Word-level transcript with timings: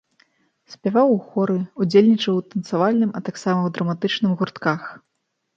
Спяваў 0.73 1.11
у 1.15 1.19
хоры, 1.27 1.57
удзельнічаў 1.85 2.33
у 2.41 2.45
танцавальным, 2.53 3.13
а 3.21 3.21
таксама 3.29 3.59
ў 3.63 3.69
драматычным 3.77 4.31
гуртках. 4.41 4.81